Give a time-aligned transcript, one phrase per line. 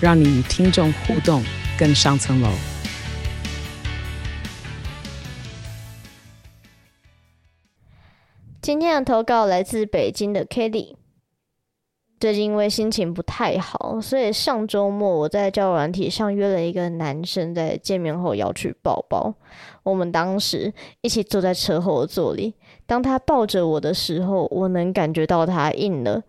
[0.00, 1.42] 让你与听众互动
[1.78, 2.48] 更上层楼。
[8.62, 10.94] 今天的投稿来自北京的 Kelly。
[12.20, 19.32] 最近因为心情不太好，所以上周末我在交友软体上约了一个男生，在见面后要去抱抱。
[19.84, 22.54] 我们当时一起坐在车后座里，
[22.86, 26.22] 当他抱着我的时候，我能感觉到他硬了。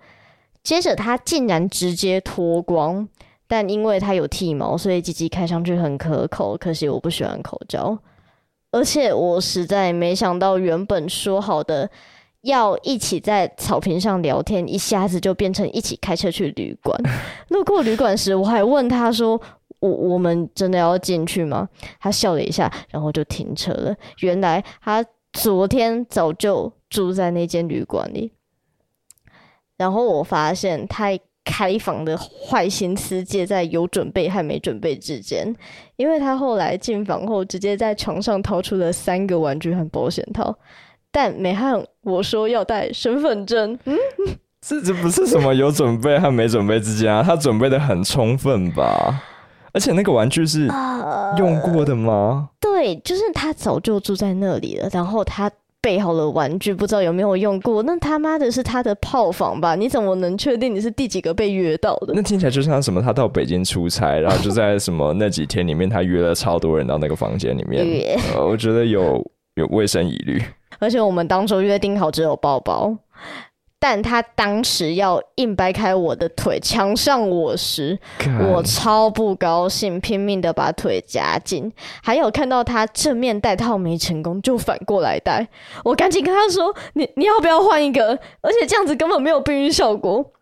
[0.62, 3.09] 接着他竟然直接脱光，
[3.49, 6.55] 但因为他有剃毛，所以吉吉看上去很可口。
[6.55, 7.97] 可惜我不喜欢口交，
[8.72, 11.89] 而且我实在没想到，原本说好的。
[12.44, 16.97] 要一起在草坪上聊天，一下子就变成一起开车去旅馆。
[17.50, 19.39] 路过旅馆时，我还问他说
[19.81, 21.67] ：“我我们真的要进去吗？”
[22.00, 23.94] 他笑了一下，然后就停车了。
[24.22, 28.31] 原来他昨天早就住在那间旅馆里。
[29.75, 31.08] 然后我发现他
[31.50, 35.52] 开房的坏心思借在有准备和没准备之间，
[35.95, 40.56] 因为他后来进房后，直接在床上掏出了三个玩具和保险套。
[41.11, 43.97] 但没和我说要带身份证，嗯，
[44.61, 49.19] 这这不是什么有准备和没准备之间啊，他准备的很充分吧？
[49.73, 50.67] 而且那个玩具是
[51.38, 52.50] 用过的吗？
[52.52, 55.50] 呃，对，就是他早就住在那里了，然后他
[55.81, 57.81] 备好了玩具，不知道有没有用过。
[57.83, 59.75] 那他妈的是他的炮房吧？
[59.75, 62.13] 你怎么能确定你是第几个被约到的？
[62.13, 63.02] 那听起来就像什么？
[63.02, 68.16] 他到北京出差，然后就在什么那几天里面，他约了超多人到那个房间里面。
[68.35, 69.25] 呃，我觉得有
[69.56, 70.41] 有卫生疑虑。
[70.79, 72.95] 而且我们当初约定好只有抱抱，
[73.81, 77.97] 但他当时要硬掰开我的腿强上我时，
[78.51, 81.72] 我超不高兴，拼命的把腿夹紧。
[82.03, 85.47] 还有看到他正面戴套没成功，就反过来戴，
[85.85, 90.34] 我赶紧跟他说：“你你要不要换一个？”而且这样子根本没有避孕效果。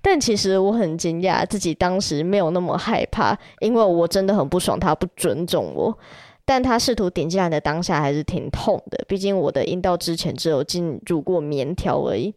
[0.00, 5.98] 但其实我很惊讶，自己当时没有那么害怕，因为我真的很不爽他不尊重我。
[6.44, 12.32] 但他试图顶进来的当下还是挺痛的，毕竟我的阴道之前只有进入过棉条而已。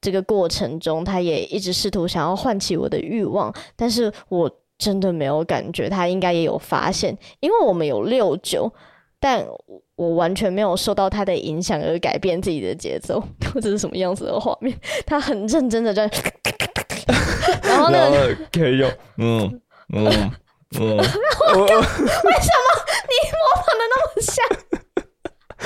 [0.00, 8.72] 这个过程中，他也一直试图想要唤起我的欲望，但是我真的没有感觉，他应该也有发现，因为我们有六九，
[9.18, 9.46] 但
[9.96, 13.22] 我完全没有受到他的影响而改变自己的节奏。
[13.60, 14.76] 这是什么样子的画面？
[15.06, 16.10] 他很认真的在，
[17.62, 18.10] 然后呢，
[18.52, 19.60] 可以用，嗯
[19.92, 20.32] 嗯。
[20.78, 21.16] 嗯， 为什么
[21.58, 24.38] 你模仿的那么像？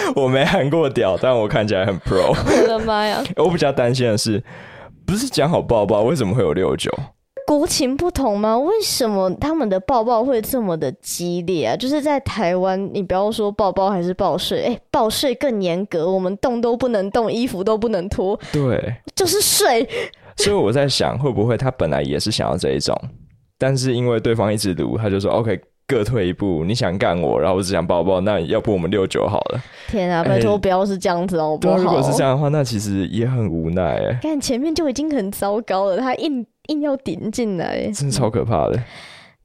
[0.17, 2.31] 我没喊过屌，但我看起来很 pro。
[2.31, 3.23] 我的妈呀！
[3.37, 4.43] 我比较担心的是，
[5.07, 6.91] 不是讲好抱抱，为什么会有六九？
[7.47, 8.59] 国情不同吗？
[8.59, 11.77] 为什么他们的抱抱会这么的激烈啊？
[11.77, 18.39] 就是在台湾，你不要说抱抱还是抱睡，哎、欸，抱睡更严格，我们动都不能动，衣服都不能脱。
[18.51, 19.87] 对，就是睡。
[20.37, 22.99] 所以我在想，会不会他本来也是想要这一种？
[23.59, 26.65] 但是因为对方一直读，他就说 OK，各退一步。
[26.65, 29.61] 你想干我，然后我只想抱抱，那要不我们六九好了。
[29.89, 31.77] 天啊，拜托不要是这样子哦，不好。
[31.77, 34.19] 如果是这样的话，那其实也很无奈哎。
[34.23, 38.83] 看前面就已经很糟糕了，他硬硬要顶进来，真的超可怕的。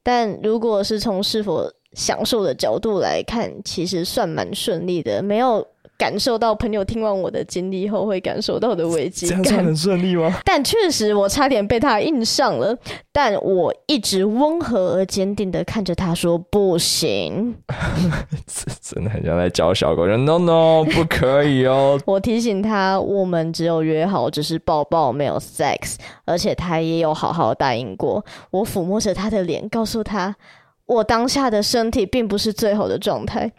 [0.04, 1.64] 但如果是从是否
[1.94, 5.66] 享受的角度来看，其实算蛮顺利的，没有。
[6.00, 10.34] 感受到朋友听完我的经历后会感受到的危机感，这样算很顺利吗？
[10.46, 12.76] 但确实，我差点被他硬上了。
[13.12, 17.54] 但我一直温和而坚定的看着他说：“不行。
[18.82, 22.00] ”真的很像在教小狗，说 “No No，不可以哦。
[22.08, 28.24] ”我提醒他，我们只有约好只是抱抱，没有 sex，而且他也有好好答应过。
[28.52, 30.34] 我抚摸着他的脸，告诉他，
[30.86, 33.52] 我当下的身体并不是最好的状态。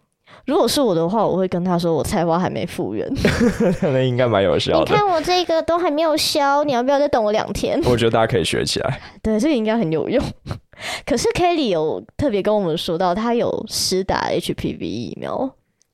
[0.47, 3.09] 如果是我的话，我会跟他说我菜花还没复原，
[3.83, 4.93] 那应该蛮有效的。
[4.93, 7.81] 你看我这个都还没有消，你要不要再等我两天？
[7.87, 9.01] 我觉得大家可以学起来。
[9.23, 10.25] 对，这个应该很有用。
[11.05, 15.49] 可是 Kelly 有特别跟我们说到，他有施打 HPV 疫苗。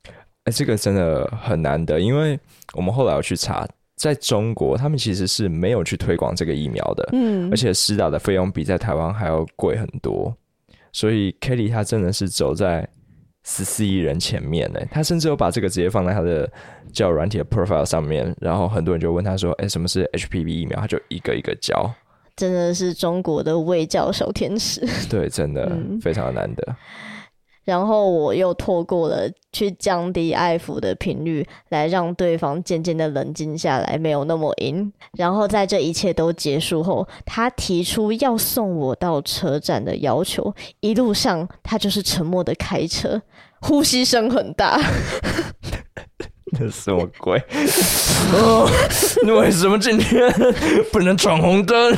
[0.04, 0.12] 哎、
[0.44, 2.38] 欸，这个真的很难得，因为
[2.74, 3.66] 我们后来有去查，
[3.96, 10.32] 在中国他们其实是没有去推广这个疫苗的，嗯，而且施打的费用比在台湾还要贵很多，
[10.92, 12.88] 所以 Kelly 他真的是走在。
[13.48, 16.50] 十四亿人前面呢，他甚至有把这个直接放在他的
[16.92, 21.88] 教软体的 profile 上面，然后很多人就问他说：“哎、欸，什么是 HPV 疫苗？”他就一个一个教。
[22.34, 24.84] 真的是中国的卫教小天使。
[25.08, 26.76] 对，真的、嗯、非常难得。
[27.66, 34.90] 然后我又透过了去降低爱抚的频率，来让对方渐渐的冷静下来，没有那么阴。
[35.12, 40.54] 然后在这一切都结束后，他提出要送我到车站的要求。
[40.80, 43.20] 一路上他就是沉默的开车，
[43.60, 44.80] 呼吸声很大。
[46.58, 47.38] 这什么鬼？
[48.32, 48.68] 哦，
[49.24, 50.32] 你为什么今天
[50.92, 51.96] 不能闯红灯？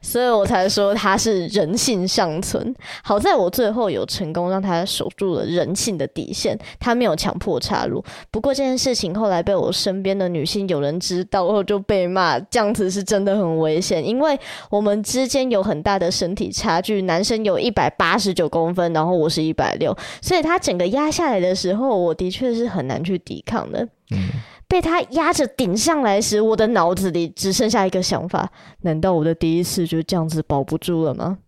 [0.00, 2.74] 所以我才说他是人性尚存。
[3.02, 8.04] 好在我最后有成功让他守住了人性的底线，他没有强迫插入。
[8.30, 14.38] 不过这件事情后来被我身边的女性有人知道后就被骂，这样子是真的很危险，因为
[14.70, 23.85] 我们之间有很大的身体差距，男生有一百八十九公分，然后我是一百六，所以他整个压下来的时候，我的确是很难去抵抗的。
[24.10, 24.28] 嗯，
[24.68, 28.50] 被他压着顶上来时，我的脑子里只剩下一个想法：
[28.82, 31.38] 难道我的第一次就这样子保不住了吗？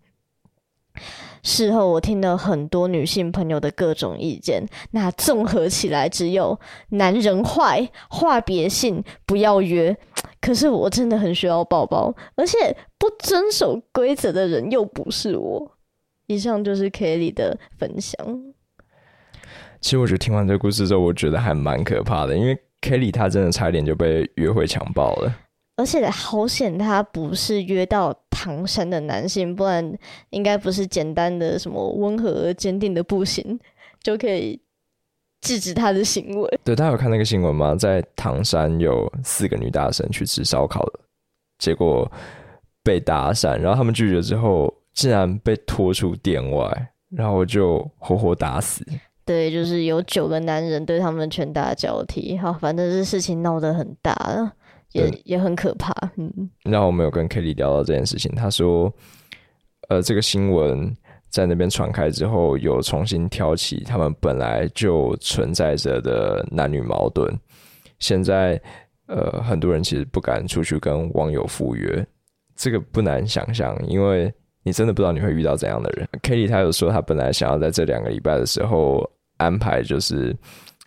[1.45, 6.59] 事后我听了很多女性朋友的各种意见，那综合起来只有
[6.91, 9.97] 男人坏，话别信，不要约。
[10.41, 15.73] 可是我真的很需要抱抱，而且不遵守规则的人又不是我。
[16.27, 18.19] 以上就是 Kelly 的分享。
[19.81, 25.35] 其实我觉得听完这个故事之后，我觉得还蛮可怕的，因为 Kelly 她真的差点就被约会强暴了，
[25.77, 29.97] 而且好险他不是约到唐山的男性，不然
[30.31, 33.59] 应该不是简单的什么温和而坚定的不行
[34.03, 34.61] 就可以
[35.41, 36.61] 制止他的行为。
[36.65, 37.75] 对，大家有看那个新闻吗？
[37.75, 41.01] 在唐山有四个女大生去吃烧烤的，
[41.59, 42.11] 结果
[42.83, 48.85] 被搭讪，然后他们拒绝之后，竟然被拖出店外，然后就活活打死。
[49.29, 54.17] 对，就是有九个男人对他们拳打脚踢，好，反正这事情闹得很大，
[54.93, 55.93] 也也很可怕。
[56.17, 56.33] 嗯，
[56.65, 58.91] 然后我们有跟 Kelly 聊到这件事情，他说，
[59.91, 60.97] 呃，这个新闻
[61.29, 67.31] 在那边传开之后，有重新挑起他们本来就存在着的男女矛盾。
[67.99, 68.59] 现在，
[69.09, 72.03] 呃，很多人其实不敢出去跟网友赴约，
[72.57, 74.33] 这个不难想象，因为
[74.63, 76.09] 你真的不知道你会遇到怎样的人。
[76.23, 79.07] Kelly 他有说，他本来想要在这两个礼拜的时候。
[79.39, 80.37] 安排就是，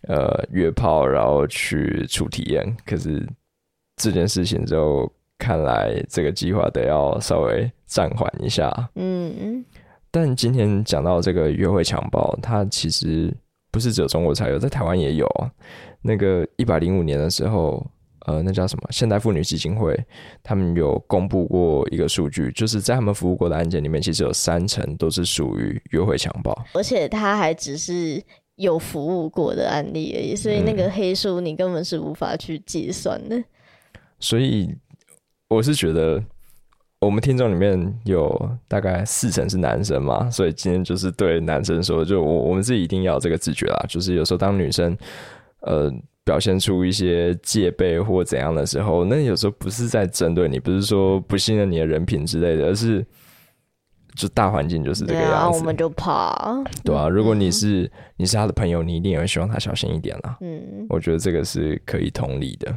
[0.07, 2.77] 呃，约炮，然后去初体验。
[2.85, 3.27] 可是
[3.97, 8.71] 这件事情之后看来这个计划得要稍微暂缓一下。
[8.95, 9.65] 嗯，
[10.11, 13.35] 但今天讲到这个约会强暴，它其实
[13.71, 15.27] 不是只有中国才有，在台湾也有。
[16.01, 17.85] 那个一百零五年的时候。
[18.27, 18.87] 呃，那叫什么？
[18.91, 19.99] 现代妇女基金会，
[20.43, 28.21] 他们有公布过一个数据，就是在他们服务过的案件里面，其实有三成都是属于约会强暴，而且他还只是
[28.61, 33.35] 有服务过的案例而已，所以那个黑数你根本是无法去计算的。
[33.37, 33.43] 嗯。
[34.19, 34.73] 所以
[35.49, 36.23] 我是觉得，
[36.99, 44.97] 我们听众里面有大概四成是男生嘛，所以今天就是对男生说，就我我们自己一定要有这个自觉啦，就是有时候当女生，
[45.61, 45.91] 呃。
[46.23, 53.03] 表现出一些戒备或怎样的时候，那有时候不是在针对你，不是说不信任你的人品之类的，而是
[54.15, 55.29] 就大环境就是这个样子。
[55.29, 56.63] 对啊，我们就怕。
[56.83, 60.37] 对啊，如果你是、嗯、你是他的朋友，你一定也会希望他小心一点啦。
[60.41, 62.73] 嗯，我觉得这个是可以同理的。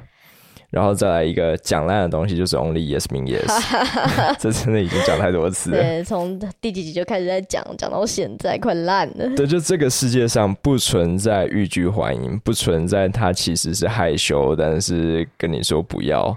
[0.71, 3.47] 然后再来一个讲烂的东西，就是 Only Yes mean Yes，
[4.41, 5.77] 这真的已经讲太多次了。
[5.81, 9.37] 对，从第几集就开始在讲，讲到现在快烂了。
[9.37, 16.37] 对，就这个世界上不存在欲拒还迎，不存在他其实是害羞，但是跟你说不要。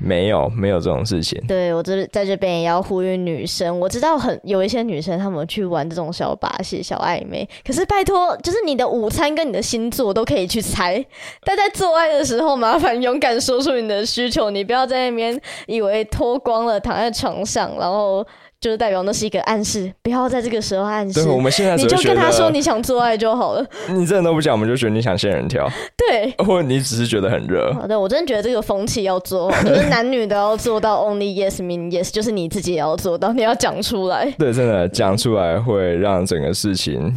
[0.00, 1.40] 没有，没有这种事情。
[1.46, 11.04] 对，我这在这边也要呼吁女生，我知道很有一些女生她们去玩这种小把戏、小暧昧，可是拜托，就是你的午餐跟你的星座都可以去猜，
[11.44, 18.26] 但在做爱的时候，麻烦勇敢说出你的需求，你不要在那边以为脱光了躺在床上，然后。
[18.60, 21.24] 就是代表那是一个暗示，不要在这个时候暗示。
[21.24, 23.66] 对，我们现在你就跟他说你想做爱就好了。
[23.88, 25.66] 你真的都不讲，我们就觉得你想仙人跳。
[25.96, 27.72] 对，或者你只是觉得很热。
[27.72, 34.30] 好的，我真的觉得这个风气要做好， 就是男女都要做到 only yes mean yes，就是你自己也要做到，你要讲出来。
[34.38, 37.16] 对，真的讲出来会让整个事情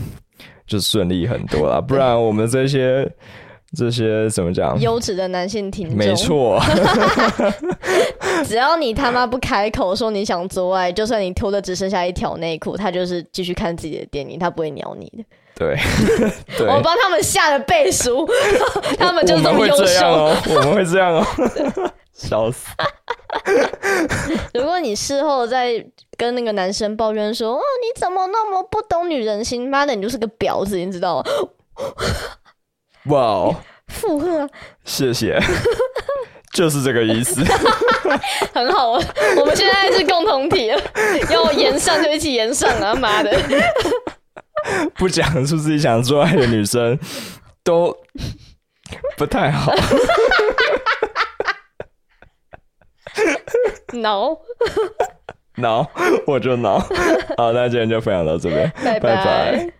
[0.66, 3.06] 就顺利很多啦，不然我们这些。
[3.76, 4.80] 这些怎么讲？
[4.80, 6.62] 优质的男性听众，没错。
[8.46, 15.24] 只要你他妈不开口说你想做爱，就算你脱的只剩下一条内裤，他就是继续看自己的电影，他不会鸟你的。
[15.56, 15.78] 对，
[16.58, 18.28] 对我帮他们下了背书，
[18.98, 20.36] 他们就这么优秀哦。
[20.50, 21.26] 我们会这样哦，
[22.12, 22.68] 笑死。
[24.54, 25.84] 如果你事后再
[26.18, 29.70] 跟那个男生抱怨说：“哦，你怎么那么不懂女人心？
[29.70, 31.24] 妈的，你就是个婊子，你知道吗？”
[33.06, 33.56] 哇哦！
[33.88, 34.48] 附和，
[34.86, 35.40] 谢谢。
[36.54, 37.44] 就是这个意思。
[38.54, 39.04] 很好，我
[39.40, 40.80] 我们现在是共同体了，
[41.32, 42.94] 要延上就一起延上啊！
[42.94, 43.36] 妈的，
[44.96, 46.98] 不讲出自己想做爱的女生
[47.64, 47.96] 都
[49.18, 49.74] 不太好。
[53.94, 54.38] 挠
[55.58, 55.88] 挠，
[56.28, 56.78] 我就挠。
[57.38, 59.02] 好，那今天就分享到这边，拜拜。
[59.16, 59.74] 拜拜。